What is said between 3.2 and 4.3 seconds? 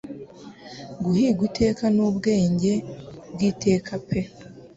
bw'iteka pe-